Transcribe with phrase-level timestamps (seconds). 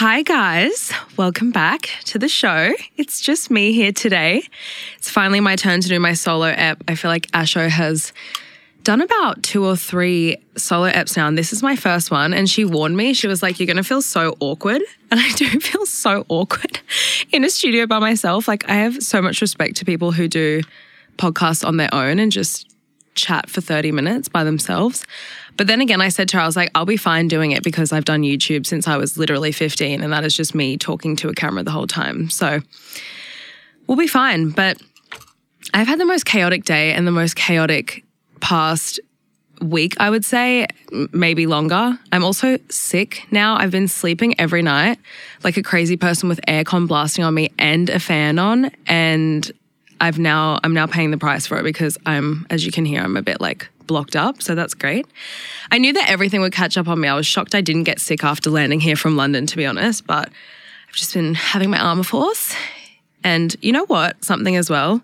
[0.00, 0.90] Hi, guys.
[1.18, 2.72] Welcome back to the show.
[2.96, 4.48] It's just me here today.
[4.96, 6.82] It's finally my turn to do my solo ep.
[6.88, 8.14] I feel like Asho has
[8.82, 12.32] done about two or three solo eps now, and this is my first one.
[12.32, 14.80] And she warned me, she was like, You're going to feel so awkward.
[15.10, 16.80] And I do feel so awkward
[17.30, 18.48] in a studio by myself.
[18.48, 20.62] Like, I have so much respect to people who do
[21.18, 22.74] podcasts on their own and just
[23.14, 25.04] chat for 30 minutes by themselves.
[25.60, 27.62] But then again, I said to her, I was like, I'll be fine doing it
[27.62, 31.16] because I've done YouTube since I was literally 15, and that is just me talking
[31.16, 32.30] to a camera the whole time.
[32.30, 32.60] So
[33.86, 34.48] we'll be fine.
[34.48, 34.80] But
[35.74, 38.06] I've had the most chaotic day and the most chaotic
[38.40, 39.00] past
[39.60, 40.66] week, I would say,
[41.12, 41.98] maybe longer.
[42.10, 43.56] I'm also sick now.
[43.56, 44.98] I've been sleeping every night
[45.44, 48.70] like a crazy person with aircon blasting on me and a fan on.
[48.86, 49.52] And
[50.00, 53.02] I've now I'm now paying the price for it because I'm, as you can hear,
[53.02, 54.42] I'm a bit like blocked up.
[54.42, 55.06] So that's great.
[55.70, 57.08] I knew that everything would catch up on me.
[57.08, 60.06] I was shocked I didn't get sick after landing here from London, to be honest.
[60.06, 60.28] But
[60.88, 62.54] I've just been having my Armaforce.
[63.22, 64.24] And you know what?
[64.24, 65.02] Something as well.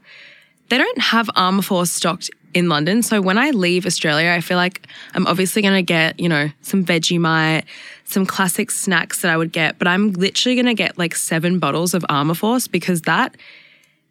[0.68, 3.02] They don't have Armaforce stocked in London.
[3.02, 6.48] So when I leave Australia, I feel like I'm obviously going to get, you know,
[6.62, 7.64] some Vegemite,
[8.04, 11.58] some classic snacks that I would get, but I'm literally going to get like seven
[11.58, 13.36] bottles of Armaforce because that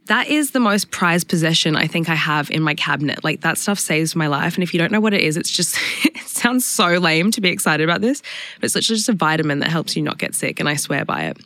[0.08, 3.24] that is the most prized possession I think I have in my cabinet.
[3.24, 4.56] Like that stuff saves my life.
[4.56, 7.42] And if you don't know what it is, it's just, it sounds so lame to
[7.42, 8.22] be excited about this,
[8.60, 10.60] but it's literally just a vitamin that helps you not get sick.
[10.60, 11.38] And I swear by it.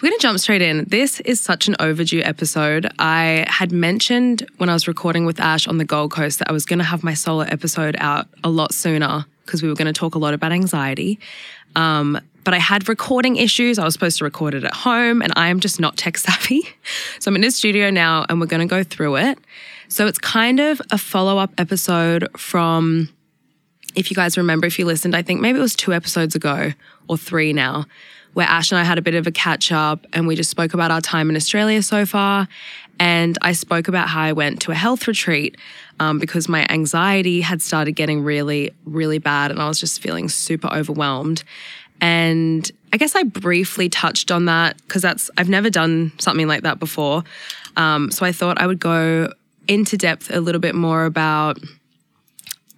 [0.00, 0.84] We're going to jump straight in.
[0.84, 2.88] This is such an overdue episode.
[3.00, 6.52] I had mentioned when I was recording with Ash on the Gold Coast that I
[6.52, 9.92] was going to have my solo episode out a lot sooner because we were going
[9.92, 11.18] to talk a lot about anxiety.
[11.74, 13.78] Um, but I had recording issues.
[13.78, 16.62] I was supposed to record it at home and I am just not tech savvy.
[17.20, 19.38] So I'm in the studio now and we're going to go through it.
[19.88, 23.10] So it's kind of a follow up episode from,
[23.94, 26.72] if you guys remember, if you listened, I think maybe it was two episodes ago
[27.06, 27.84] or three now,
[28.32, 30.72] where Ash and I had a bit of a catch up and we just spoke
[30.72, 32.48] about our time in Australia so far.
[32.98, 35.58] And I spoke about how I went to a health retreat
[36.00, 40.30] um, because my anxiety had started getting really, really bad and I was just feeling
[40.30, 41.44] super overwhelmed.
[42.00, 46.62] And I guess I briefly touched on that because that's, I've never done something like
[46.62, 47.24] that before.
[47.76, 49.32] Um, so I thought I would go
[49.66, 51.58] into depth a little bit more about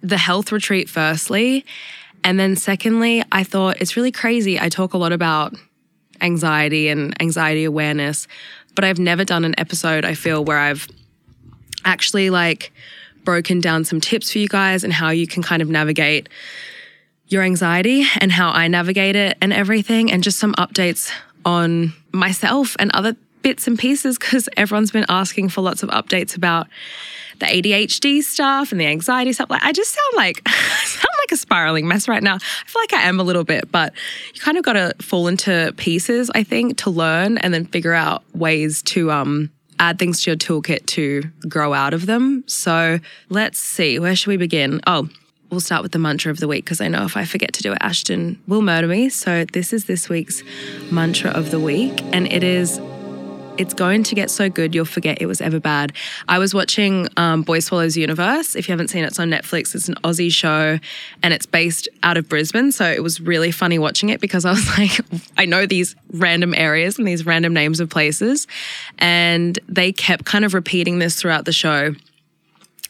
[0.01, 1.65] the health retreat, firstly.
[2.23, 4.59] And then secondly, I thought it's really crazy.
[4.59, 5.55] I talk a lot about
[6.21, 8.27] anxiety and anxiety awareness,
[8.75, 10.87] but I've never done an episode, I feel, where I've
[11.83, 12.71] actually like
[13.23, 16.29] broken down some tips for you guys and how you can kind of navigate
[17.31, 21.11] your anxiety and how I navigate it and everything, and just some updates
[21.45, 26.35] on myself and other bits and pieces because everyone's been asking for lots of updates
[26.35, 26.67] about
[27.39, 29.49] the ADHD stuff and the anxiety stuff.
[29.49, 30.47] Like I just sound like
[30.85, 32.35] sound like a spiraling mess right now.
[32.35, 33.93] I feel like I am a little bit, but
[34.33, 37.93] you kind of got to fall into pieces, I think, to learn and then figure
[37.93, 39.49] out ways to um
[39.79, 42.43] add things to your toolkit to grow out of them.
[42.45, 42.99] So
[43.29, 44.79] let's see, where should we begin?
[44.85, 45.09] Oh,
[45.51, 47.61] we'll start with the mantra of the week because I know if I forget to
[47.61, 49.09] do it, Ashton will murder me.
[49.09, 50.43] So this is this week's
[50.89, 52.79] mantra of the week, and it is.
[53.57, 55.91] It's going to get so good you'll forget it was ever bad.
[56.27, 58.55] I was watching um, Boy Swallows Universe.
[58.55, 59.75] If you haven't seen it, it's on Netflix.
[59.75, 60.79] It's an Aussie show
[61.21, 62.71] and it's based out of Brisbane.
[62.71, 65.01] So it was really funny watching it because I was like,
[65.37, 68.47] I know these random areas and these random names of places.
[68.97, 71.93] And they kept kind of repeating this throughout the show.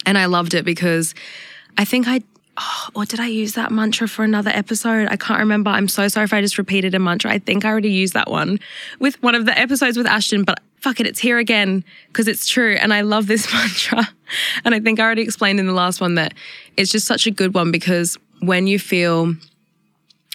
[0.05, 1.15] And I loved it because
[1.77, 2.21] I think I
[2.61, 5.07] oh, or did I use that mantra for another episode?
[5.09, 5.69] I can't remember.
[5.69, 7.31] I'm so sorry if I just repeated a mantra.
[7.31, 8.59] I think I already used that one
[8.99, 12.47] with one of the episodes with Ashton, but fuck it, it's here again because it's
[12.47, 12.75] true.
[12.75, 14.07] And I love this mantra.
[14.63, 16.33] And I think I already explained in the last one that
[16.77, 19.33] it's just such a good one because when you feel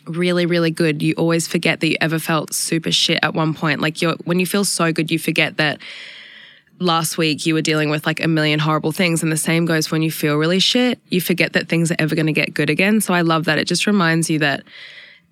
[0.06, 3.80] really, really good, you always forget that you ever felt super shit at one point.
[3.80, 5.80] Like you're, when you feel so good, you forget that
[6.78, 9.90] last week you were dealing with like a million horrible things and the same goes
[9.90, 10.98] when you feel really shit.
[11.08, 13.00] You forget that things are ever going to get good again.
[13.00, 13.58] So i love that.
[13.58, 14.62] It just reminds you that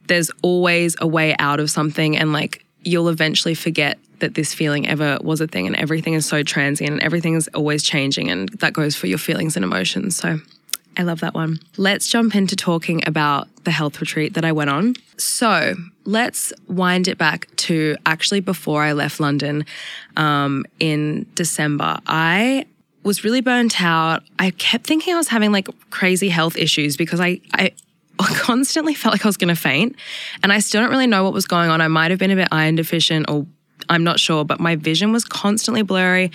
[0.07, 4.87] there's always a way out of something and like you'll eventually forget that this feeling
[4.87, 8.49] ever was a thing and everything is so transient and everything is always changing and
[8.61, 10.17] that goes for your feelings and emotions.
[10.17, 10.39] So
[10.97, 11.61] I love that one.
[11.77, 14.95] Let's jump into talking about the health retreat that I went on.
[15.17, 15.75] So
[16.05, 19.65] let's wind it back to actually before I left London
[20.17, 21.99] um, in December.
[22.07, 22.67] I
[23.03, 24.23] was really burnt out.
[24.39, 27.73] I kept thinking I was having like crazy health issues because I, I
[28.19, 29.97] constantly felt like I was going to faint.
[30.43, 31.81] And I still don't really know what was going on.
[31.81, 33.47] I might have been a bit iron deficient or
[33.89, 36.31] I'm not sure, but my vision was constantly blurry,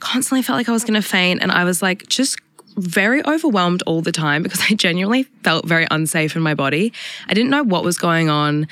[0.00, 1.42] constantly felt like I was going to faint.
[1.42, 2.38] And I was like, just
[2.76, 6.92] very overwhelmed all the time because I genuinely felt very unsafe in my body.
[7.28, 8.66] I didn't know what was going on.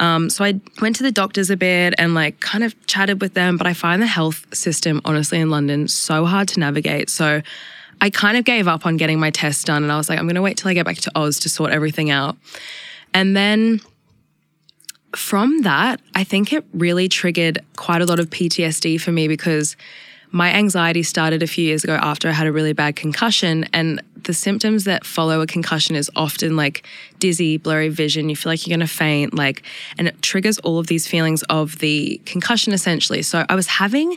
[0.00, 3.34] Um, so I went to the doctors a bit and like kind of chatted with
[3.34, 7.10] them, but I find the health system, honestly, in London so hard to navigate.
[7.10, 7.42] So
[8.00, 10.24] I kind of gave up on getting my tests done and I was like, I'm
[10.24, 12.36] going to wait till I get back to Oz to sort everything out.
[13.14, 13.80] And then
[15.14, 19.76] from that, I think it really triggered quite a lot of PTSD for me because
[20.32, 23.66] my anxiety started a few years ago after I had a really bad concussion.
[23.72, 26.86] And the symptoms that follow a concussion is often like
[27.18, 28.28] dizzy, blurry vision.
[28.28, 29.62] You feel like you're going to faint, like,
[29.98, 33.22] and it triggers all of these feelings of the concussion essentially.
[33.22, 34.16] So I was having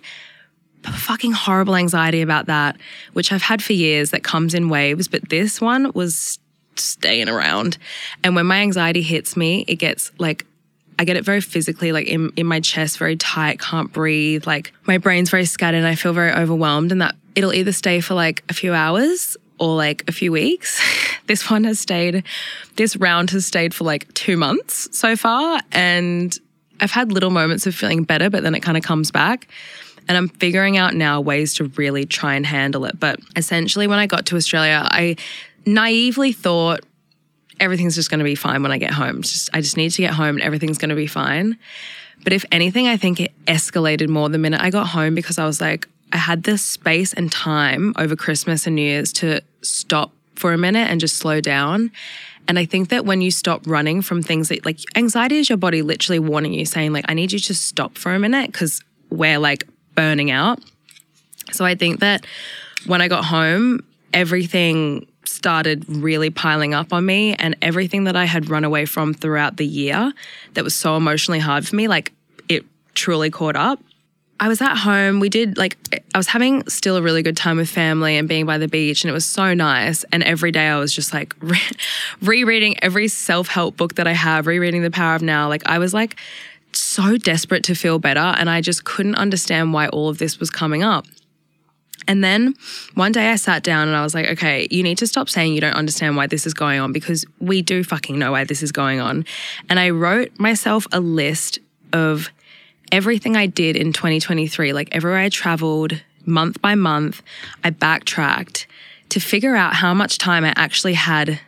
[0.84, 2.78] fucking horrible anxiety about that,
[3.14, 6.40] which I've had for years that comes in waves, but this one was
[6.76, 7.78] staying around.
[8.24, 10.46] And when my anxiety hits me, it gets like
[10.98, 14.48] I get it very physically, like in, in my chest, very tight, can't breathe.
[14.48, 16.92] Like my brain's very scattered and I feel very overwhelmed.
[16.92, 20.82] And that it'll either stay for like a few hours or like a few weeks.
[21.28, 22.24] this one has stayed,
[22.76, 25.60] this round has stayed for like two months so far.
[25.72, 26.38] And
[26.80, 29.48] I've had little moments of feeling better, but then it kind of comes back.
[30.08, 33.00] And I'm figuring out now ways to really try and handle it.
[33.00, 35.16] But essentially, when I got to Australia, I
[35.66, 36.82] naively thought,
[37.60, 39.22] everything's just going to be fine when I get home.
[39.22, 41.58] Just I just need to get home and everything's going to be fine.
[42.24, 45.46] But if anything, I think it escalated more the minute I got home because I
[45.46, 50.12] was like, I had this space and time over Christmas and New Year's to stop
[50.36, 51.92] for a minute and just slow down.
[52.48, 55.58] And I think that when you stop running from things that like anxiety is your
[55.58, 58.84] body literally warning you, saying, like, I need you to stop for a minute because
[59.10, 60.60] we're like burning out.
[61.52, 62.26] So I think that
[62.86, 68.26] when I got home, everything started really piling up on me and everything that I
[68.26, 70.14] had run away from throughout the year
[70.54, 72.12] that was so emotionally hard for me, like
[72.50, 73.80] it truly caught up.
[74.40, 75.22] I was at home.
[75.22, 75.78] We did like,
[76.14, 79.04] I was having still a really good time with family and being by the beach,
[79.04, 80.04] and it was so nice.
[80.12, 81.60] And every day I was just like re-
[82.22, 85.48] rereading every self help book that I have, rereading The Power of Now.
[85.48, 86.18] Like, I was like
[86.74, 90.50] so desperate to feel better, and I just couldn't understand why all of this was
[90.50, 91.06] coming up.
[92.08, 92.54] And then
[92.94, 95.54] one day I sat down and I was like, okay, you need to stop saying
[95.54, 98.62] you don't understand why this is going on because we do fucking know why this
[98.62, 99.26] is going on.
[99.70, 101.60] And I wrote myself a list
[101.94, 102.30] of
[102.92, 107.22] everything I did in 2023, like everywhere I traveled, month by month,
[107.64, 108.68] I backtracked
[109.10, 111.40] to figure out how much time I actually had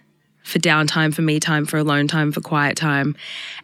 [0.47, 3.15] for downtime, for me time, for alone time, for quiet time.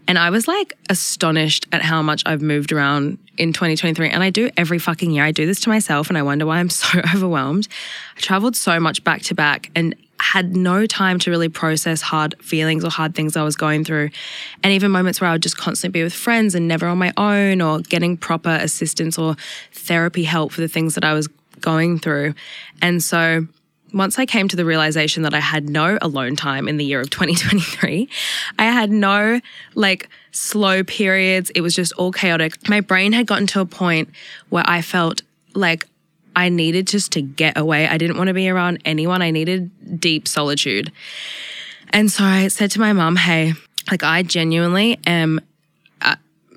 [0.08, 4.10] And I was like astonished at how much I've moved around in 2023.
[4.10, 5.24] And I do every fucking year.
[5.24, 7.70] I do this to myself and I wonder why I'm so overwhelmed.
[8.18, 12.36] I traveled so much back to back and had no time to really process hard
[12.42, 14.10] feelings or hard things I was going through.
[14.62, 17.14] And even moments where I would just constantly be with friends and never on my
[17.18, 19.36] own or getting proper assistance or
[19.72, 21.28] therapy help for the things that I was
[21.60, 22.36] going through.
[22.82, 23.48] And so
[23.94, 27.00] once I came to the realization that I had no alone time in the year
[27.00, 28.10] of 2023,
[28.58, 29.40] I had no
[29.76, 31.52] like slow periods.
[31.52, 32.68] It was just all chaotic.
[32.68, 34.10] My brain had gotten to a point
[34.50, 35.22] where I felt
[35.54, 35.88] like
[36.36, 37.88] I needed just to get away.
[37.88, 39.22] I didn't want to be around anyone.
[39.22, 40.92] I needed deep solitude.
[41.92, 43.54] And so I said to my mom, hey,
[43.92, 45.40] like I genuinely am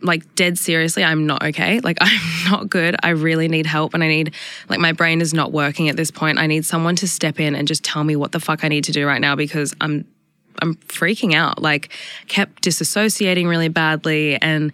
[0.03, 1.81] like dead seriously, I'm not okay.
[1.81, 2.97] Like I'm not good.
[3.03, 4.35] I really need help and I need
[4.69, 6.39] like my brain is not working at this point.
[6.39, 8.85] I need someone to step in and just tell me what the fuck I need
[8.85, 10.07] to do right now because I'm
[10.63, 11.61] I'm freaking out.
[11.61, 11.91] Like
[12.29, 14.73] kept disassociating really badly and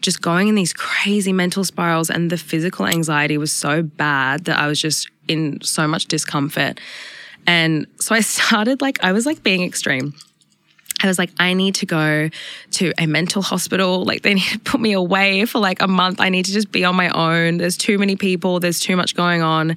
[0.00, 4.58] just going in these crazy mental spirals and the physical anxiety was so bad that
[4.58, 6.80] I was just in so much discomfort.
[7.46, 10.14] And so I started like I was like being extreme.
[11.02, 12.30] I was like, I need to go
[12.72, 14.04] to a mental hospital.
[14.04, 16.20] Like, they need to put me away for like a month.
[16.20, 17.58] I need to just be on my own.
[17.58, 19.76] There's too many people, there's too much going on.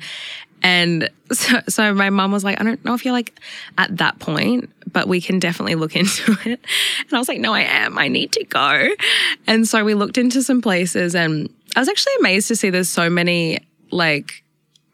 [0.64, 3.38] And so, so my mom was like, I don't know if you're like
[3.78, 6.60] at that point, but we can definitely look into it.
[7.00, 7.98] And I was like, no, I am.
[7.98, 8.90] I need to go.
[9.46, 12.90] And so we looked into some places and I was actually amazed to see there's
[12.90, 13.60] so many
[13.92, 14.43] like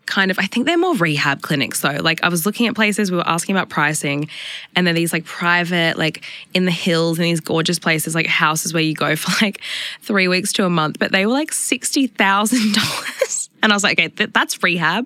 [0.09, 1.99] kind of, I think they're more rehab clinics though.
[2.01, 4.27] Like I was looking at places, we were asking about pricing,
[4.75, 8.73] and they're these like private, like in the hills and these gorgeous places, like houses
[8.73, 9.61] where you go for like
[10.01, 13.45] three weeks to a month, but they were like $60,000.
[13.61, 15.05] And I was like, okay, th- that's rehab.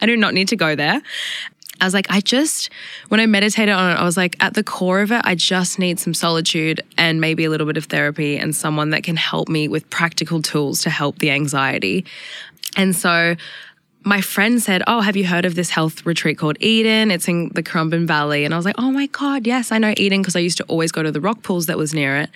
[0.00, 1.02] I do not need to go there.
[1.80, 2.70] I was like, I just,
[3.08, 5.78] when I meditated on it, I was like, at the core of it, I just
[5.78, 9.48] need some solitude and maybe a little bit of therapy and someone that can help
[9.50, 12.06] me with practical tools to help the anxiety.
[12.76, 13.36] And so
[14.04, 17.10] my friend said, Oh, have you heard of this health retreat called Eden?
[17.10, 18.44] It's in the Currumbin Valley.
[18.44, 20.64] And I was like, Oh my God, yes, I know Eden because I used to
[20.64, 22.30] always go to the rock pools that was near it.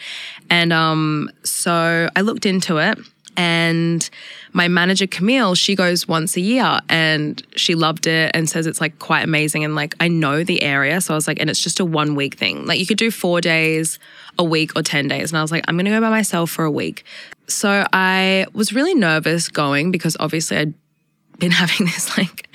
[0.51, 2.99] And um, so I looked into it.
[3.37, 4.09] And
[4.53, 8.81] my manager, Camille, she goes once a year and she loved it and says it's
[8.81, 9.63] like quite amazing.
[9.63, 11.01] And like, I know the area.
[11.01, 12.67] So I was like, and it's just a one week thing.
[12.67, 14.01] Like, you could do four days,
[14.41, 15.31] a week, or 10 days.
[15.31, 17.05] And I was like, I'm going to go by myself for a week.
[17.47, 20.75] So I was really nervous going because obviously I'd
[21.39, 22.49] been having this like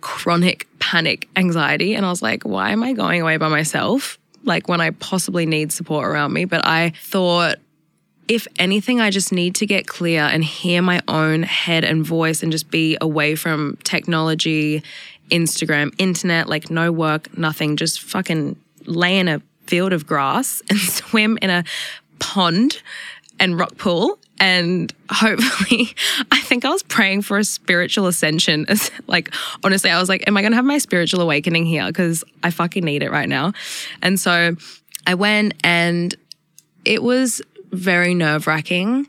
[0.00, 1.94] chronic panic anxiety.
[1.94, 4.18] And I was like, why am I going away by myself?
[4.44, 6.44] Like, when I possibly need support around me.
[6.44, 7.56] But I thought,
[8.28, 12.42] if anything, I just need to get clear and hear my own head and voice
[12.42, 14.82] and just be away from technology,
[15.30, 20.78] Instagram, internet, like no work, nothing, just fucking lay in a field of grass and
[20.78, 21.64] swim in a
[22.18, 22.80] pond
[23.40, 24.18] and rock pool.
[24.40, 25.94] And hopefully,
[26.30, 28.66] I think I was praying for a spiritual ascension.
[29.06, 29.32] like,
[29.64, 31.86] honestly, I was like, am I going to have my spiritual awakening here?
[31.86, 33.52] Because I fucking need it right now.
[34.02, 34.56] And so
[35.06, 36.14] I went and
[36.84, 37.42] it was
[37.72, 39.08] very nerve wracking.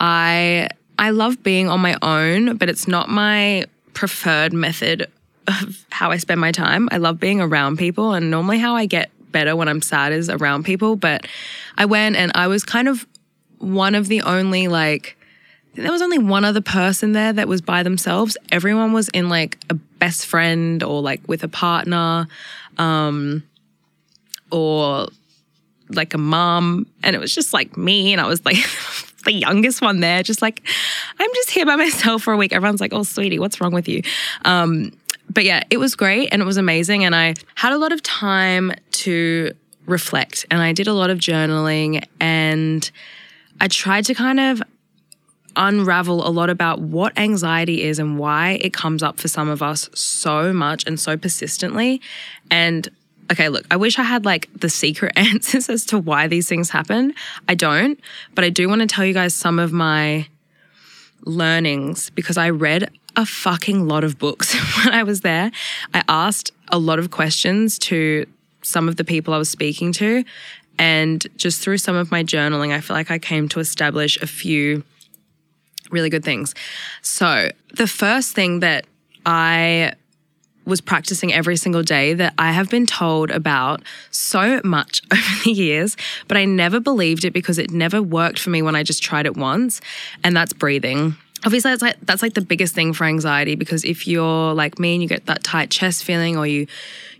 [0.00, 0.68] I
[0.98, 5.10] I love being on my own, but it's not my preferred method
[5.46, 6.88] of how I spend my time.
[6.92, 10.28] I love being around people, and normally how I get better when I'm sad is
[10.28, 10.96] around people.
[10.96, 11.26] But
[11.76, 13.06] I went and I was kind of
[13.58, 15.16] one of the only like
[15.74, 18.36] there was only one other person there that was by themselves.
[18.50, 22.26] Everyone was in like a best friend or like with a partner,
[22.78, 23.44] um,
[24.50, 25.08] or
[25.90, 28.12] like a mom and it was just like me.
[28.12, 28.56] And I was like
[29.24, 30.62] the youngest one there just like
[31.18, 32.52] I'm just here by myself for a week.
[32.52, 34.02] Everyone's like oh sweetie what's wrong with you?
[34.44, 34.92] Um,
[35.30, 37.04] but yeah it was great and it was amazing.
[37.04, 39.52] And I had a lot of time to
[39.86, 42.90] reflect and I did a lot of journaling and
[43.60, 44.62] I tried to kind of
[45.56, 49.62] unravel a lot about what anxiety is and why it comes up for some of
[49.62, 52.00] us so much and so persistently
[52.50, 52.88] and
[53.30, 56.70] okay, look, I wish I had like the secret answers as to why these things
[56.70, 57.14] happen.
[57.48, 58.00] I don't,
[58.34, 60.28] but I do want to tell you guys some of my
[61.24, 65.50] learnings because I read a fucking lot of books when I was there.
[65.92, 68.26] I asked a lot of questions to
[68.62, 70.24] some of the people I was speaking to.
[70.78, 74.26] And just through some of my journaling, I feel like I came to establish a
[74.26, 74.84] few
[75.90, 76.54] really good things.
[77.02, 78.86] So, the first thing that
[79.26, 79.94] I
[80.68, 85.52] was practicing every single day that I have been told about so much over the
[85.52, 85.96] years,
[86.28, 89.26] but I never believed it because it never worked for me when I just tried
[89.26, 89.80] it once,
[90.22, 91.16] and that's breathing.
[91.46, 94.94] Obviously, that's like that's like the biggest thing for anxiety because if you're like me
[94.94, 96.66] and you get that tight chest feeling or you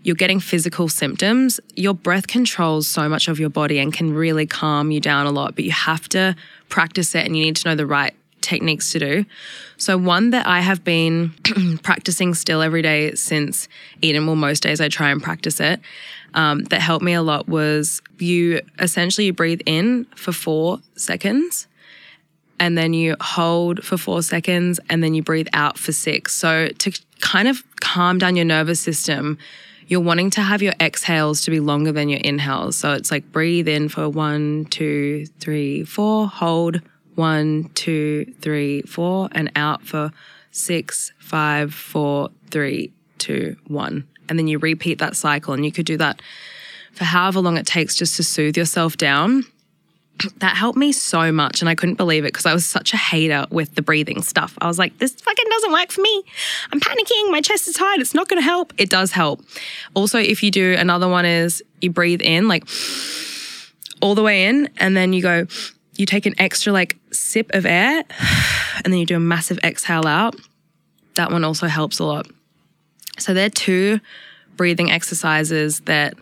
[0.03, 4.45] you're getting physical symptoms, your breath controls so much of your body and can really
[4.45, 6.35] calm you down a lot, but you have to
[6.69, 9.25] practice it and you need to know the right techniques to do.
[9.77, 11.33] So, one that I have been
[11.83, 13.67] practicing still every day since
[14.01, 15.79] Eden, well, most days I try and practice it,
[16.33, 21.67] um, that helped me a lot was you essentially you breathe in for four seconds
[22.59, 26.35] and then you hold for four seconds and then you breathe out for six.
[26.35, 29.37] So, to kind of calm down your nervous system,
[29.89, 32.77] you're wanting to have your exhales to be longer than your inhales.
[32.77, 36.81] So, it's like breathe in for one, two, three, four, hold
[37.15, 40.11] one, two, three, four, and out for
[40.51, 44.07] six, five, four, three, two, one.
[44.29, 45.53] And then you repeat that cycle.
[45.53, 46.21] And you could do that
[46.93, 49.43] for however long it takes just to soothe yourself down.
[50.37, 51.61] That helped me so much.
[51.61, 54.57] And I couldn't believe it because I was such a hater with the breathing stuff.
[54.59, 56.23] I was like, this fucking doesn't work for me.
[56.71, 57.31] I'm panicking.
[57.31, 57.99] My chest is tight.
[57.99, 58.73] It's not going to help.
[58.77, 59.41] It does help.
[59.93, 62.67] Also, if you do another one, is you breathe in like
[64.01, 65.45] all the way in and then you go
[65.95, 68.03] you take an extra like sip of air
[68.83, 70.35] and then you do a massive exhale out.
[71.15, 72.27] That one also helps a lot.
[73.17, 73.99] So there are two
[74.55, 76.13] breathing exercises that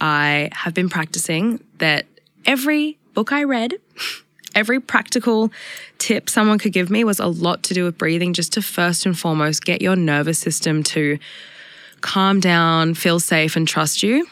[0.00, 2.04] I have been practicing that
[2.44, 3.72] every book I read,
[4.54, 5.50] every practical
[5.96, 9.06] tip someone could give me was a lot to do with breathing, just to first
[9.06, 11.18] and foremost get your nervous system to
[12.02, 14.26] calm down, feel safe, and trust you.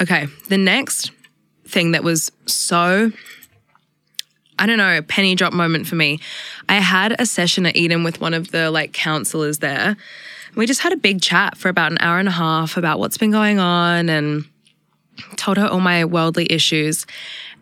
[0.00, 1.12] Okay, the next
[1.64, 3.12] thing that was so
[4.58, 6.18] I don't know, a penny drop moment for me.
[6.68, 9.96] I had a session at Eden with one of the like counselors there.
[10.56, 13.16] We just had a big chat for about an hour and a half about what's
[13.16, 14.44] been going on and
[15.36, 17.06] told her all my worldly issues.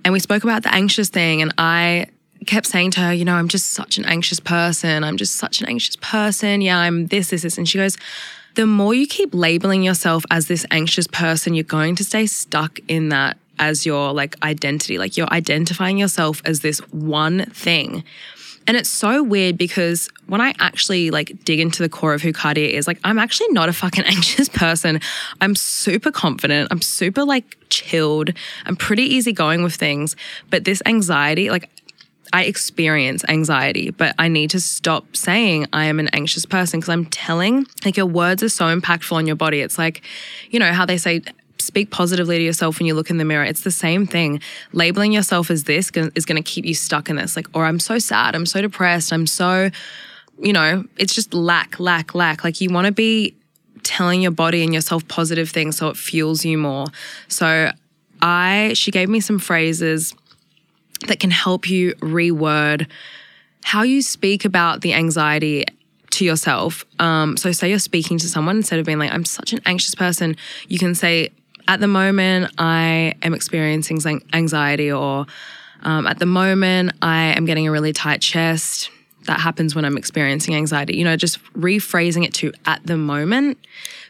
[0.05, 2.07] And we spoke about the anxious thing and I
[2.47, 5.05] kept saying to her, you know, I'm just such an anxious person.
[5.05, 6.61] I'm just such an anxious person.
[6.61, 7.59] Yeah, I'm this, this, this.
[7.59, 7.97] And she goes,
[8.55, 12.79] the more you keep labeling yourself as this anxious person, you're going to stay stuck
[12.89, 14.99] in that as your like identity.
[14.99, 18.05] Like you're identifying yourself as this one thing.
[18.69, 22.33] And it's so weird because when I actually like dig into the core of who
[22.33, 25.01] Cartia is, like I'm actually not a fucking anxious person.
[25.41, 26.69] I'm super confident.
[26.71, 28.31] I'm super like chilled.
[28.67, 30.15] I'm pretty easygoing with things.
[30.51, 31.71] But this anxiety, like
[32.33, 36.91] I experience anxiety, but I need to stop saying I am an anxious person because
[36.91, 39.61] I'm telling, like, your words are so impactful on your body.
[39.61, 40.03] It's like,
[40.51, 41.23] you know, how they say,
[41.61, 43.45] speak positively to yourself when you look in the mirror.
[43.45, 44.41] It's the same thing.
[44.73, 47.37] Labeling yourself as this is going to keep you stuck in this.
[47.37, 49.71] Like, or I'm so sad, I'm so depressed, I'm so,
[50.41, 52.45] you know, it's just lack, lack, lack.
[52.45, 53.35] Like, you want to be
[53.83, 56.87] telling your body and yourself positive things so it fuels you more.
[57.29, 57.71] So,
[58.21, 60.15] I, she gave me some phrases
[61.07, 62.89] that can help you reword
[63.63, 65.65] how you speak about the anxiety
[66.11, 66.85] to yourself.
[66.99, 69.95] Um, so, say you're speaking to someone instead of being like, I'm such an anxious
[69.95, 70.37] person,
[70.69, 71.31] you can say,
[71.69, 74.01] At the moment, I am experiencing
[74.33, 75.27] anxiety, or
[75.83, 78.91] um, At the moment, I am getting a really tight chest.
[79.27, 80.97] That happens when I'm experiencing anxiety.
[80.97, 83.59] You know, just rephrasing it to at the moment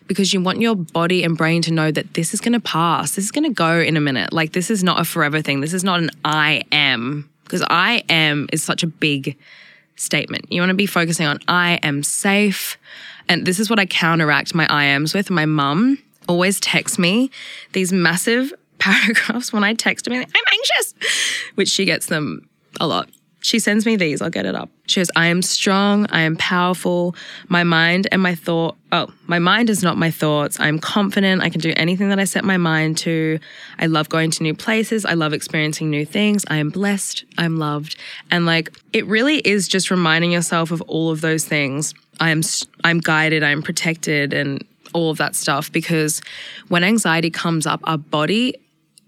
[0.07, 3.17] because you want your body and brain to know that this is going to pass.
[3.17, 4.33] This is going to go in a minute.
[4.33, 5.61] Like, this is not a forever thing.
[5.61, 9.37] This is not an I am, because I am is such a big
[9.97, 10.51] statement.
[10.51, 12.79] You want to be focusing on I am safe.
[13.29, 15.29] And this is what I counteract my I ams with.
[15.29, 17.31] My mum always texts me
[17.73, 20.95] these massive paragraphs when I text her, I'm anxious,
[21.57, 22.49] which she gets them
[22.81, 23.09] a lot.
[23.41, 24.69] She sends me these, I'll get it up.
[24.87, 27.15] She goes, I am strong, I am powerful.
[27.49, 30.59] My mind and my thought, oh, my mind is not my thoughts.
[30.59, 33.39] I'm confident, I can do anything that I set my mind to.
[33.79, 36.45] I love going to new places, I love experiencing new things.
[36.49, 37.97] I am blessed, I'm loved.
[38.31, 41.95] And like, it really is just reminding yourself of all of those things.
[42.21, 42.43] I am
[42.83, 44.65] I'm guided, I'm protected and
[44.99, 46.21] all of that stuff because
[46.69, 48.57] when anxiety comes up, our body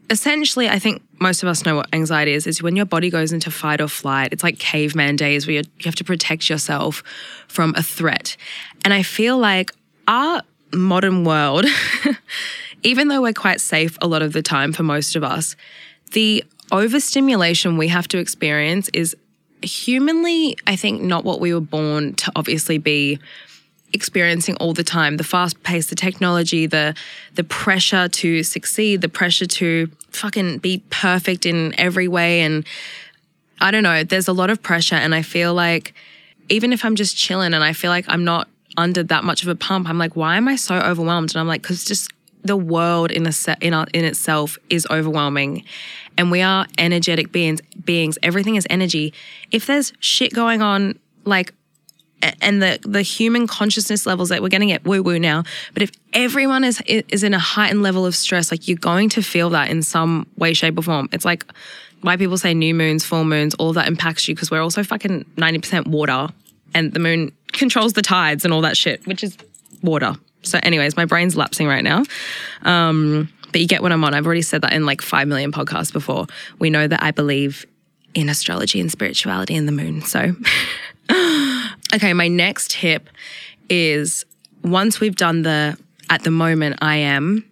[0.09, 2.47] essentially, I think most of us know what anxiety is.
[2.47, 4.33] Is when your body goes into fight or flight.
[4.33, 7.03] It's like caveman days where you have to protect yourself
[7.49, 8.37] from a threat.
[8.85, 9.73] And I feel like
[10.09, 10.43] our
[10.73, 11.67] modern world,
[12.83, 15.55] even though we're quite safe a lot of the time for most of us,
[16.13, 19.17] the overstimulation we have to experience is
[19.63, 23.19] humanly, I think, not what we were born to obviously be
[23.93, 25.17] experiencing all the time.
[25.17, 26.95] The fast pace the technology the
[27.35, 32.41] the pressure to succeed the pressure to fucking be perfect in every way.
[32.41, 32.65] And
[33.61, 34.97] i don't know there's a lot of pressure.
[34.97, 35.95] And i feel like
[36.49, 39.49] even if i'm just chilling and i feel like i'm not under that much of
[39.49, 41.31] a pump i'm like why am i so overwhelmed?
[41.35, 42.11] And i'm like cuz just
[42.43, 45.65] the world in a set in, our, in itself is overwhelming.
[46.17, 48.19] And we are energetic beings beings.
[48.23, 49.13] Everything is energy.
[49.51, 51.55] If there's shit going on like
[52.41, 55.45] and the the human consciousness levels that we're getting at woo woo now.
[55.75, 59.23] But if everyone is is in a heightened level of stress, like you're going to
[59.23, 61.09] feel that in some way, shape, or form.
[61.13, 61.45] It's like
[62.03, 65.25] why people say new moons, full moons, all that impacts you because we're also fucking
[65.37, 66.29] ninety percent water,
[66.75, 69.37] and the moon controls the tides and all that shit, which is
[69.83, 70.15] water.
[70.43, 72.05] So, anyways, my brain's lapsing right now.
[72.63, 74.15] Um, but you get what I'm on.
[74.15, 76.27] I've already said that in like 5 million podcasts before.
[76.59, 77.67] We know that I believe
[78.15, 80.03] in astrology and spirituality and the moon.
[80.03, 80.35] So,
[81.93, 83.11] Okay, my next tip
[83.69, 84.25] is
[84.63, 85.77] once we've done the
[86.09, 87.45] at the moment I am,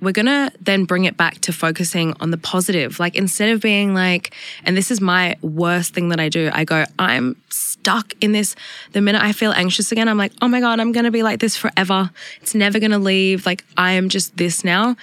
[0.00, 2.98] we're gonna then bring it back to focusing on the positive.
[2.98, 4.34] Like instead of being like,
[4.64, 8.54] and this is my worst thing that I do, I go, I'm stuck in this.
[8.92, 11.40] The minute I feel anxious again, I'm like, oh my God, I'm gonna be like
[11.40, 12.10] this forever.
[12.40, 13.46] It's never gonna leave.
[13.46, 14.96] Like I am just this now.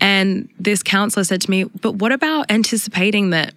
[0.00, 3.54] And this counselor said to me, but what about anticipating that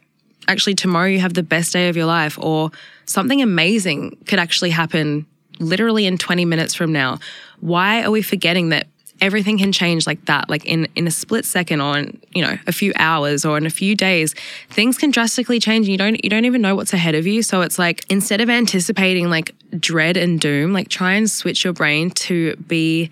[0.47, 2.71] actually tomorrow you have the best day of your life or
[3.05, 5.25] something amazing could actually happen
[5.59, 7.19] literally in 20 minutes from now.
[7.59, 8.87] Why are we forgetting that
[9.21, 12.57] everything can change like that like in in a split second or in, you know
[12.67, 14.35] a few hours or in a few days
[14.69, 17.41] things can drastically change and you don't you don't even know what's ahead of you
[17.41, 21.71] so it's like instead of anticipating like dread and doom like try and switch your
[21.71, 23.09] brain to be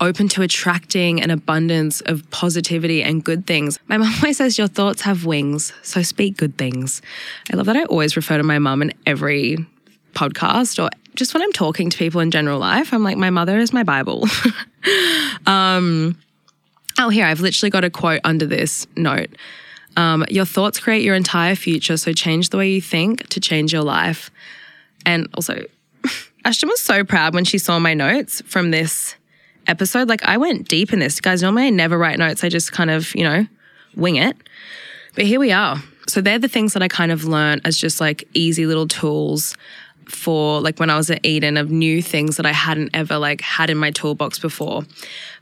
[0.00, 3.78] open to attracting an abundance of positivity and good things.
[3.88, 7.02] My mum always says, Your thoughts have wings, so speak good things.
[7.52, 9.58] I love that I always refer to my mum in every
[10.14, 12.92] podcast or just when I'm talking to people in general life.
[12.92, 14.26] I'm like, My mother is my Bible.
[15.46, 16.16] um,
[16.98, 19.30] oh, here, I've literally got a quote under this note.
[19.96, 23.72] Um, your thoughts create your entire future, so change the way you think to change
[23.72, 24.30] your life.
[25.06, 25.64] And also,
[26.44, 29.16] Ashton was so proud when she saw my notes from this
[29.68, 30.08] episode.
[30.08, 31.20] Like I went deep in this.
[31.20, 32.44] Guys, normally I never write notes.
[32.44, 33.46] I just kind of, you know,
[33.94, 34.36] wing it.
[35.14, 35.82] But here we are.
[36.08, 39.56] So they're the things that I kind of learned as just like easy little tools
[40.06, 43.40] for like when I was at Eden of new things that I hadn't ever like
[43.40, 44.82] had in my toolbox before.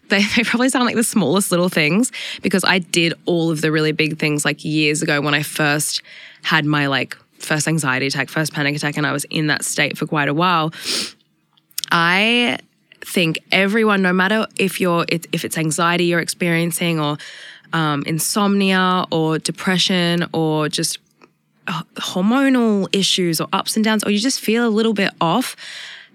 [0.09, 3.71] They, they probably sound like the smallest little things because I did all of the
[3.71, 6.03] really big things like years ago when I first
[6.43, 9.99] had my like first anxiety attack, first panic attack, and I was in that state
[9.99, 10.73] for quite a while.
[11.93, 12.59] I
[13.05, 17.19] think everyone, no matter if you're if it's anxiety you're experiencing or
[17.73, 20.99] um, insomnia or depression or just
[21.67, 25.57] uh, hormonal issues or ups and downs, or you just feel a little bit off.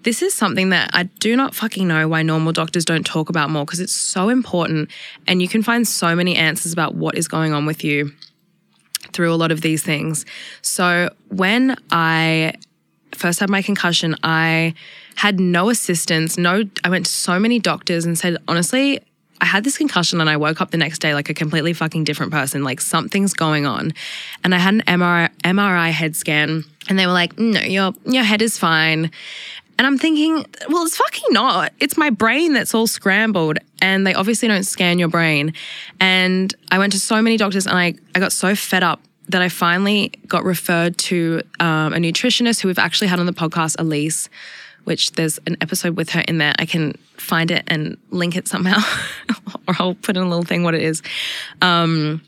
[0.02, 3.50] This is something that I do not fucking know why normal doctors don't talk about
[3.50, 4.90] more because it's so important
[5.26, 8.12] and you can find so many answers about what is going on with you
[9.12, 10.24] through a lot of these things.
[10.62, 12.54] So when I
[13.14, 14.74] first had my concussion, I
[15.16, 16.38] had no assistance.
[16.38, 19.00] No, I went to so many doctors and said, honestly,
[19.40, 22.04] I had this concussion and I woke up the next day like a completely fucking
[22.04, 22.62] different person.
[22.62, 23.92] Like something's going on.
[24.44, 27.92] And I had an MRI, MRI head scan and they were like, mm, no, your,
[28.04, 29.10] your head is fine.
[29.78, 31.72] And I'm thinking, well, it's fucking not.
[31.80, 33.58] It's my brain that's all scrambled.
[33.80, 35.54] And they obviously don't scan your brain.
[36.00, 39.42] And I went to so many doctors and I, I got so fed up that
[39.42, 43.76] I finally got referred to um, a nutritionist who we've actually had on the podcast,
[43.78, 44.28] Elise,
[44.84, 46.54] which there's an episode with her in there.
[46.58, 48.80] I can find it and link it somehow,
[49.68, 51.02] or I'll put in a little thing what it is.
[51.62, 52.22] Um,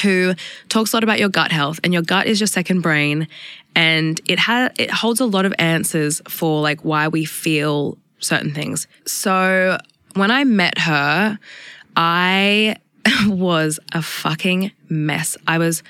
[0.00, 0.34] who
[0.68, 3.28] talks a lot about your gut health, and your gut is your second brain,
[3.74, 8.54] and it has it holds a lot of answers for like why we feel certain
[8.54, 8.86] things.
[9.06, 9.78] So
[10.14, 11.38] when I met her,
[11.96, 12.76] I
[13.26, 15.36] was a fucking mess.
[15.46, 15.82] I was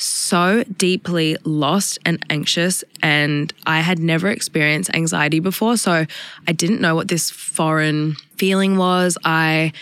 [0.00, 5.76] so deeply lost and anxious, and I had never experienced anxiety before.
[5.76, 6.06] So
[6.46, 9.18] I didn't know what this foreign feeling was.
[9.24, 9.72] I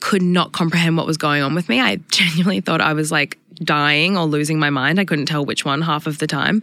[0.00, 1.80] could not comprehend what was going on with me.
[1.80, 4.98] I genuinely thought I was like dying or losing my mind.
[4.98, 6.62] I couldn't tell which one half of the time.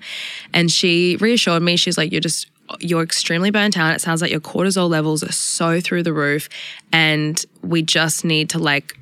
[0.54, 1.78] And she reassured me.
[1.78, 3.96] She's like, You're just, you're extremely burnt out.
[3.96, 6.50] It sounds like your cortisol levels are so through the roof.
[6.92, 8.98] And we just need to like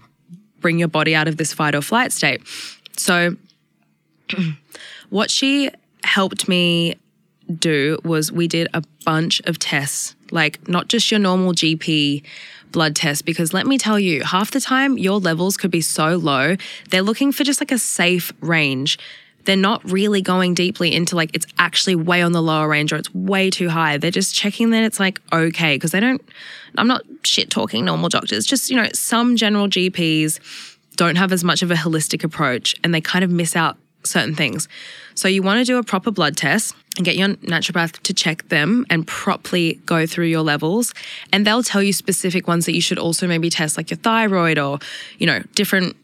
[0.60, 2.42] bring your body out of this fight or flight state.
[2.98, 3.36] So
[5.10, 5.70] what she
[6.04, 6.96] helped me
[7.54, 12.24] do was we did a bunch of tests, like not just your normal GP
[12.72, 16.16] blood test, because let me tell you, half the time your levels could be so
[16.16, 16.56] low,
[16.90, 18.98] they're looking for just like a safe range.
[19.46, 22.96] They're not really going deeply into like it's actually way on the lower range or
[22.96, 23.98] it's way too high.
[23.98, 26.22] They're just checking that it's like okay, because they don't,
[26.78, 30.40] I'm not shit talking normal doctors, just, you know, some general GPs
[30.96, 34.36] don't have as much of a holistic approach and they kind of miss out certain
[34.36, 34.68] things.
[35.16, 38.48] So you want to do a proper blood test and get your naturopath to check
[38.50, 40.94] them and properly go through your levels.
[41.32, 44.58] And they'll tell you specific ones that you should also maybe test, like your thyroid
[44.58, 44.80] or,
[45.18, 45.96] you know, different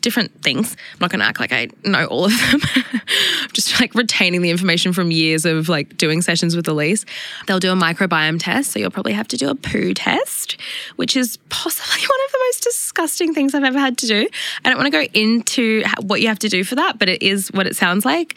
[0.00, 0.76] different things.
[0.92, 2.60] I'm not going to act like I know all of them.
[3.52, 7.04] just like retaining the information from years of like doing sessions with Elise.
[7.46, 8.72] They'll do a microbiome test.
[8.72, 10.56] So you'll probably have to do a poo test,
[10.96, 12.27] which is possibly one of
[12.58, 14.28] most disgusting things I've ever had to do.
[14.64, 17.22] I don't want to go into what you have to do for that, but it
[17.22, 18.34] is what it sounds like.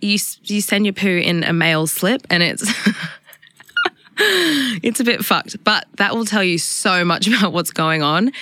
[0.00, 2.70] You, you send your poo in a mail slip and it's.
[4.18, 8.32] it's a bit fucked, but that will tell you so much about what's going on.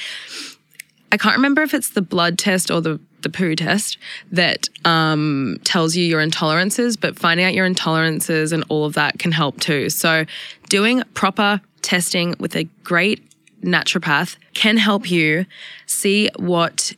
[1.12, 3.96] I can't remember if it's the blood test or the the poo test
[4.32, 9.18] that um, tells you your intolerances, but finding out your intolerances and all of that
[9.18, 9.88] can help too.
[9.88, 10.26] So,
[10.68, 13.26] doing proper testing with a great
[13.64, 15.46] naturopath can help you
[15.86, 16.92] see what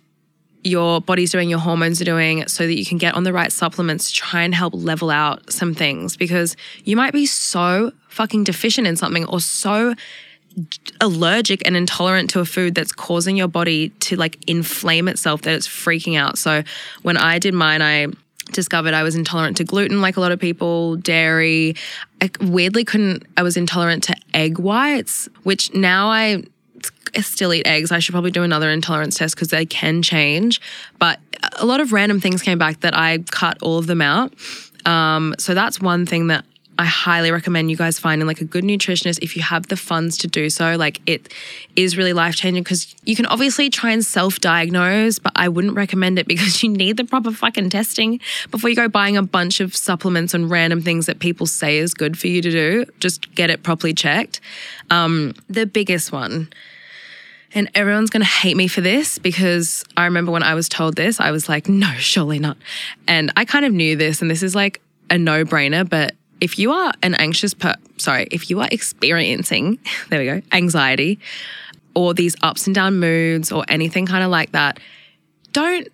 [0.66, 3.52] your body's doing, your hormones are doing, so that you can get on the right
[3.52, 8.42] supplements to try and help level out some things because you might be so fucking
[8.42, 9.94] deficient in something or so
[11.00, 15.54] allergic and intolerant to a food that's causing your body to like inflame itself that
[15.54, 16.38] it's freaking out.
[16.38, 16.62] So
[17.02, 18.08] when I did mine, I
[18.52, 21.76] discovered I was intolerant to gluten, like a lot of people, dairy.
[22.20, 26.42] I weirdly couldn't, I was intolerant to egg whites, which now I
[27.22, 27.92] still eat eggs.
[27.92, 30.60] I should probably do another intolerance test because they can change.
[30.98, 31.20] But
[31.52, 34.32] a lot of random things came back that I cut all of them out.
[34.84, 36.44] Um, so that's one thing that
[36.78, 40.18] I highly recommend you guys finding like a good nutritionist if you have the funds
[40.18, 40.76] to do so.
[40.76, 41.32] Like it
[41.74, 45.74] is really life changing because you can obviously try and self diagnose, but I wouldn't
[45.74, 49.60] recommend it because you need the proper fucking testing before you go buying a bunch
[49.60, 52.84] of supplements and random things that people say is good for you to do.
[53.00, 54.40] Just get it properly checked.
[54.90, 56.48] Um, the biggest one.
[57.54, 60.96] And everyone's going to hate me for this because I remember when I was told
[60.96, 62.56] this, I was like, no, surely not.
[63.06, 64.80] And I kind of knew this, and this is like
[65.10, 69.78] a no brainer, but if you are an anxious per sorry, if you are experiencing,
[70.10, 71.18] there we go, anxiety
[71.94, 74.78] or these ups and down moods or anything kind of like that,
[75.52, 75.88] don't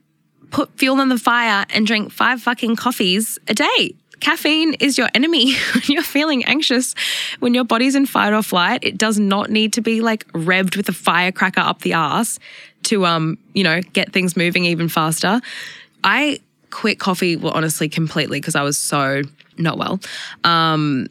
[0.50, 3.94] put fuel on the fire and drink five fucking coffees a day.
[4.22, 6.94] Caffeine is your enemy when you're feeling anxious,
[7.40, 8.84] when your body's in fight or flight.
[8.84, 12.38] It does not need to be like revved with a firecracker up the ass
[12.84, 15.40] to um, you know, get things moving even faster.
[16.04, 19.22] I quit coffee, well, honestly, completely because I was so
[19.58, 19.98] not well.
[20.44, 21.08] Um,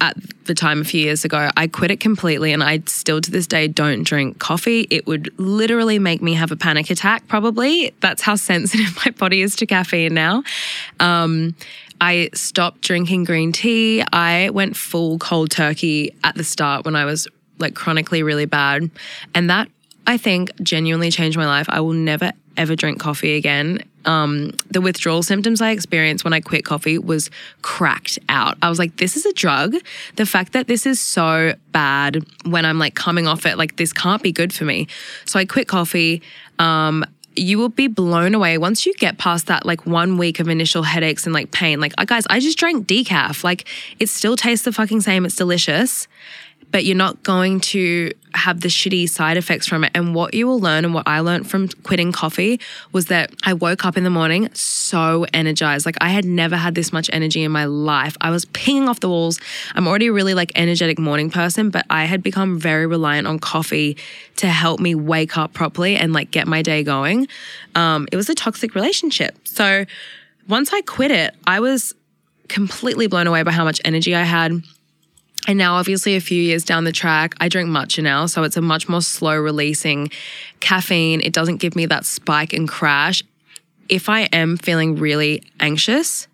[0.00, 3.30] at the time a few years ago, I quit it completely and I still to
[3.30, 4.86] this day don't drink coffee.
[4.90, 7.94] It would literally make me have a panic attack, probably.
[8.00, 10.42] That's how sensitive my body is to caffeine now.
[10.98, 11.54] Um,
[12.00, 14.02] I stopped drinking green tea.
[14.12, 18.90] I went full cold turkey at the start when I was like chronically really bad.
[19.34, 19.68] And that
[20.06, 21.66] I think genuinely changed my life.
[21.68, 23.82] I will never ever drink coffee again.
[24.04, 27.30] Um, the withdrawal symptoms I experienced when I quit coffee was
[27.62, 28.56] cracked out.
[28.62, 29.76] I was like, this is a drug.
[30.16, 33.92] The fact that this is so bad when I'm like coming off it, like this
[33.92, 34.88] can't be good for me.
[35.26, 36.22] So I quit coffee.
[36.58, 37.04] Um,
[37.36, 40.82] you will be blown away once you get past that like one week of initial
[40.82, 41.80] headaches and like pain.
[41.80, 43.44] Like, uh, guys, I just drank decaf.
[43.44, 45.24] Like, it still tastes the fucking same.
[45.24, 46.08] It's delicious
[46.70, 49.90] but you're not going to have the shitty side effects from it.
[49.94, 52.60] And what you will learn and what I learned from quitting coffee
[52.92, 55.84] was that I woke up in the morning so energized.
[55.84, 58.16] Like I had never had this much energy in my life.
[58.20, 59.40] I was pinging off the walls.
[59.74, 63.38] I'm already a really like energetic morning person, but I had become very reliant on
[63.38, 63.96] coffee
[64.36, 67.26] to help me wake up properly and like get my day going.
[67.74, 69.36] Um, it was a toxic relationship.
[69.46, 69.84] So
[70.48, 71.94] once I quit it, I was
[72.48, 74.62] completely blown away by how much energy I had
[75.50, 78.26] and now, obviously, a few years down the track, I drink matcha now.
[78.26, 80.12] So it's a much more slow releasing
[80.60, 81.20] caffeine.
[81.22, 83.24] It doesn't give me that spike and crash.
[83.88, 86.28] If I am feeling really anxious,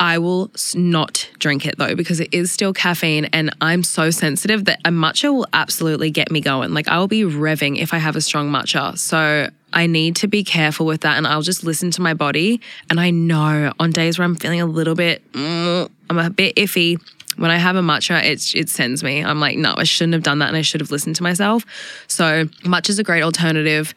[0.00, 4.64] I will not drink it though because it is still caffeine and I'm so sensitive
[4.64, 6.72] that a matcha will absolutely get me going.
[6.72, 8.96] Like I will be revving if I have a strong matcha.
[8.96, 12.62] So I need to be careful with that and I'll just listen to my body.
[12.88, 16.56] And I know on days where I'm feeling a little bit, mm, I'm a bit
[16.56, 16.98] iffy,
[17.36, 19.24] when I have a matcha, it, it sends me.
[19.24, 21.64] I'm like, no, I shouldn't have done that and I should have listened to myself.
[22.06, 23.94] So, matcha is a great alternative.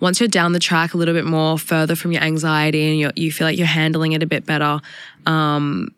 [0.00, 3.10] Once you're down the track a little bit more further from your anxiety and you
[3.16, 4.80] you feel like you're handling it a bit better,
[5.24, 5.94] um,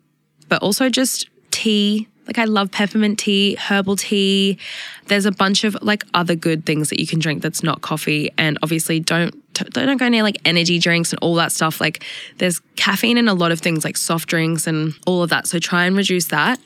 [0.47, 2.07] but also just tea.
[2.25, 4.59] Like, I love peppermint tea, herbal tea.
[5.07, 8.31] There's a bunch of like other good things that you can drink that's not coffee.
[8.37, 11.81] And obviously, don't don't go near like energy drinks and all that stuff.
[11.81, 12.03] Like
[12.37, 15.47] there's caffeine in a lot of things like soft drinks and all of that.
[15.47, 16.59] So try and reduce that.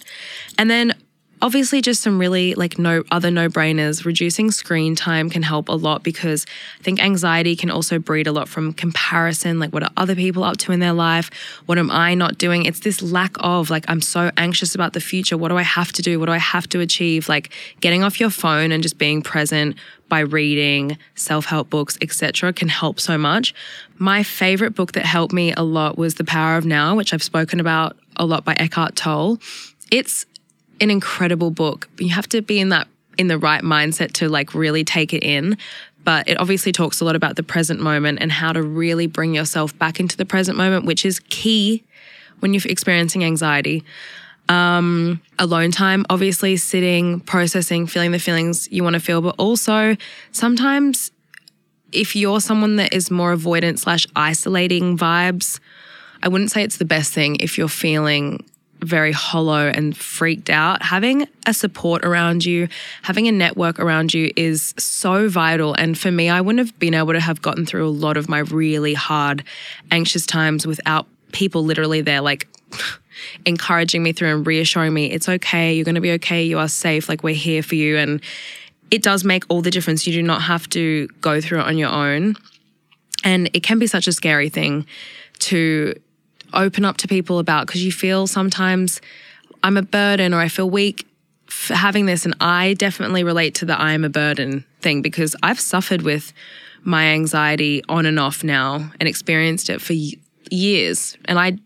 [0.58, 0.96] And then
[1.44, 4.06] obviously just some really like no other no-brainers.
[4.06, 6.46] Reducing screen time can help a lot because
[6.80, 10.44] i think anxiety can also breed a lot from comparison like what are other people
[10.46, 11.30] up to in their life?
[11.66, 12.64] What am i not doing?
[12.66, 15.38] It's this lack of like i'm so anxious about the future.
[15.38, 16.18] What do i have to do?
[16.18, 17.28] What do i have to achieve?
[17.28, 17.52] Like
[17.82, 19.76] getting off your phone and just being present
[20.08, 23.54] by reading self-help books etc can help so much.
[23.98, 27.24] My favorite book that helped me a lot was the power of now which i've
[27.24, 29.40] spoken about a lot by eckhart tolle.
[29.92, 30.26] It's
[30.82, 31.90] an incredible book.
[31.98, 35.24] You have to be in that in the right mindset to like really take it
[35.24, 35.58] in.
[36.04, 39.34] But it obviously talks a lot about the present moment and how to really bring
[39.34, 41.84] yourself back into the present moment, which is key
[42.40, 43.84] when you're experiencing anxiety.
[44.50, 49.96] Um, alone time, obviously, sitting, processing, feeling the feelings you want to feel, but also
[50.34, 51.12] sometimes
[51.94, 55.60] if you're someone that is more avoidant slash isolating vibes,
[56.22, 58.44] I wouldn't say it's the best thing if you're feeling
[58.84, 62.68] very hollow and freaked out, having a support around you,
[63.02, 65.74] having a network around you is so vital.
[65.74, 68.30] And for me, I wouldn't have been able to have gotten through a lot of
[68.30, 69.44] my really hard,
[69.92, 72.48] anxious times without people literally there, like,
[73.46, 76.68] encouraging me through and reassuring me it's okay, you're going to be okay, you are
[76.68, 77.98] safe, like, we're here for you.
[77.98, 78.22] And
[78.92, 80.06] it does make all the difference.
[80.06, 82.36] You do not have to go through it on your own.
[83.24, 84.86] And it can be such a scary thing
[85.40, 85.96] to
[86.54, 89.02] open up to people about because you feel sometimes
[89.64, 91.08] I'm a burden or I feel weak
[91.48, 92.26] for having this.
[92.26, 96.34] And I definitely relate to the I am a burden thing because I've suffered with
[96.84, 99.94] my anxiety on and off now and experienced it for
[100.52, 101.18] years.
[101.26, 101.58] And I,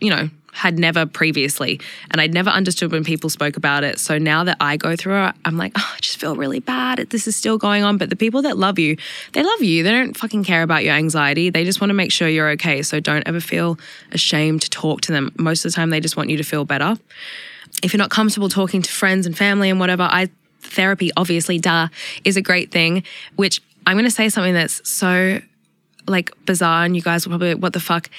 [0.00, 1.80] you know, had never previously.
[2.10, 3.98] And I'd never understood when people spoke about it.
[3.98, 6.98] So now that I go through it, I'm like, oh, I just feel really bad.
[7.10, 7.98] This is still going on.
[7.98, 8.96] But the people that love you,
[9.32, 9.82] they love you.
[9.82, 11.50] They don't fucking care about your anxiety.
[11.50, 12.82] They just want to make sure you're okay.
[12.82, 13.78] So don't ever feel
[14.12, 15.32] ashamed to talk to them.
[15.38, 16.98] Most of the time, they just want you to feel better.
[17.82, 20.28] If you're not comfortable talking to friends and family and whatever, I
[20.60, 21.88] therapy, obviously, duh,
[22.24, 23.02] is a great thing,
[23.36, 25.40] which I'm going to say something that's so
[26.06, 28.10] like bizarre and you guys will probably what the fuck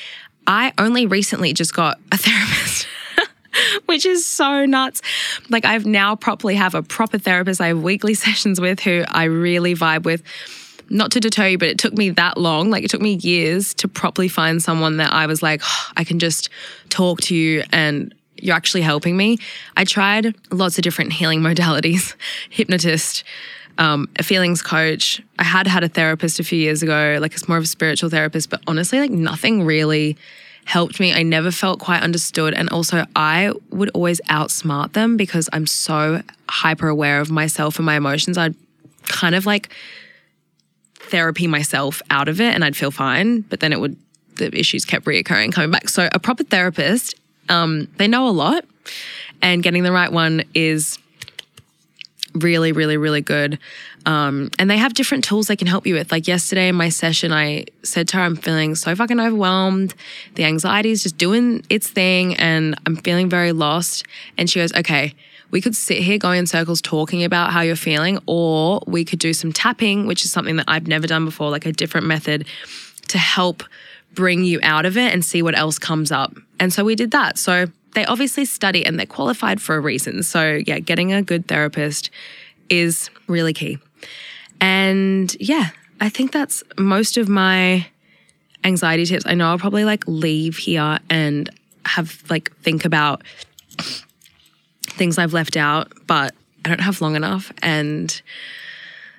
[0.48, 2.88] I only recently just got a therapist.
[3.86, 5.02] which is so nuts.
[5.50, 9.26] Like I've now properly have a proper therapist I have weekly sessions with who I
[9.26, 10.24] really vibe with.
[10.90, 12.70] Not to deter you, but it took me that long.
[12.70, 16.04] Like it took me years to properly find someone that I was like, oh, I
[16.04, 16.50] can just
[16.90, 19.38] talk to you and you're actually helping me.
[19.78, 22.16] I tried lots of different healing modalities,
[22.50, 23.24] hypnotist,
[23.82, 25.24] um, a feelings coach.
[25.40, 28.12] I had had a therapist a few years ago, like it's more of a spiritual
[28.12, 30.18] therapist, but honestly, like nothing really
[30.66, 31.12] helped me.
[31.12, 32.54] I never felt quite understood.
[32.54, 37.86] And also, I would always outsmart them because I'm so hyper aware of myself and
[37.88, 38.38] my emotions.
[38.38, 38.54] I'd
[39.08, 39.74] kind of like
[40.94, 43.98] therapy myself out of it and I'd feel fine, but then it would,
[44.36, 45.90] the issues kept reoccurring, coming back.
[45.90, 47.16] So, a proper therapist,
[47.50, 48.64] um, they know a lot,
[49.42, 51.00] and getting the right one is
[52.34, 53.60] really, really, really good.
[54.06, 56.12] Um, and they have different tools they can help you with.
[56.12, 59.94] Like yesterday in my session, I said to her, I'm feeling so fucking overwhelmed.
[60.36, 64.06] The anxiety is just doing its thing and I'm feeling very lost.
[64.38, 65.14] And she goes, okay,
[65.52, 69.20] we could sit here going in circles talking about how you're feeling, or we could
[69.20, 72.48] do some tapping, which is something that I've never done before, like a different method
[73.10, 73.64] to help
[74.14, 76.34] bring you out of it and see what else comes up.
[76.60, 77.38] And so we did that.
[77.38, 80.24] So they obviously study and they're qualified for a reason.
[80.24, 82.10] So, yeah, getting a good therapist
[82.70, 83.80] is really key.
[84.60, 87.86] And yeah, I think that's most of my
[88.64, 89.26] anxiety tips.
[89.26, 91.50] I know I'll probably like leave here and
[91.86, 93.24] have like think about
[94.84, 97.52] things I've left out, but I don't have long enough.
[97.62, 98.22] And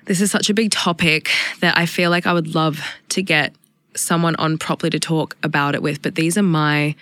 [0.05, 3.53] this is such a big topic that I feel like I would love to get
[3.95, 6.01] someone on properly to talk about it with.
[6.01, 6.95] But these are my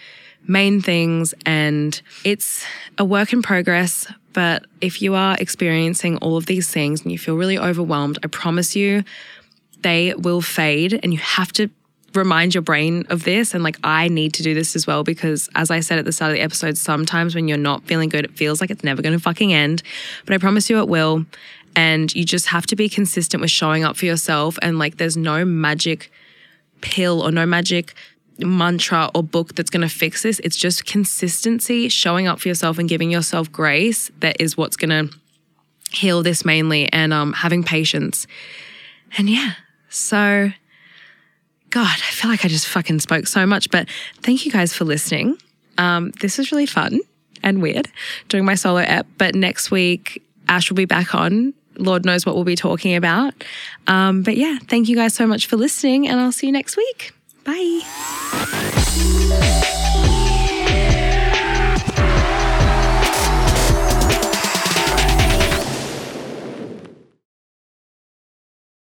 [0.48, 2.66] main things, and it's
[2.98, 4.08] a work in progress.
[4.34, 8.28] But if you are experiencing all of these things and you feel really overwhelmed, I
[8.28, 9.04] promise you
[9.82, 11.70] they will fade, and you have to
[12.14, 13.54] remind your brain of this.
[13.54, 16.12] And like, I need to do this as well because, as I said at the
[16.12, 19.02] start of the episode, sometimes when you're not feeling good, it feels like it's never
[19.02, 19.82] going to fucking end.
[20.26, 21.26] But I promise you it will.
[21.74, 24.60] And you just have to be consistent with showing up for yourself.
[24.62, 26.12] And like, there's no magic
[26.82, 27.94] pill or no magic
[28.40, 30.40] mantra or book that's going to fix this.
[30.44, 35.10] It's just consistency, showing up for yourself and giving yourself grace that is what's going
[35.10, 35.16] to
[35.92, 38.28] heal this mainly and um, having patience.
[39.18, 39.54] And yeah,
[39.90, 40.52] so
[41.70, 43.88] God, I feel like I just fucking spoke so much, but
[44.22, 45.38] thank you guys for listening.
[45.78, 47.00] Um, this was really fun
[47.44, 47.88] and weird
[48.28, 51.54] doing my solo app, but next week, Ash will be back on.
[51.78, 53.34] Lord knows what we'll be talking about.
[53.88, 56.76] Um, but yeah, thank you guys so much for listening, and I'll see you next
[56.76, 57.14] week.
[57.44, 57.82] Bye.